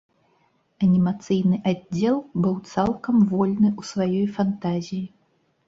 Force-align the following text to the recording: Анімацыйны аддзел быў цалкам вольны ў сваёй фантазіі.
Анімацыйны 0.87 1.59
аддзел 1.73 2.17
быў 2.47 2.57
цалкам 2.71 3.15
вольны 3.31 3.69
ў 3.79 3.89
сваёй 3.93 4.27
фантазіі. 4.41 5.03